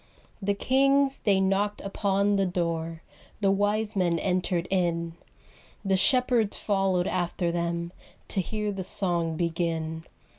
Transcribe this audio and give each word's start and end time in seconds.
The 0.41 0.55
kings 0.55 1.19
they 1.25 1.39
knocked 1.39 1.79
upon 1.81 2.35
the 2.35 2.45
door, 2.47 3.03
The 3.39 3.51
wise 3.51 3.95
men 3.95 4.17
entered 4.17 4.67
in, 4.71 5.13
The 5.85 5.95
shepherds 5.95 6.57
followed 6.57 7.05
after 7.05 7.51
them 7.51 7.91
To 8.29 8.41
hear 8.41 8.71
the 8.71 8.83
song 8.83 9.37
begin. 9.37 10.03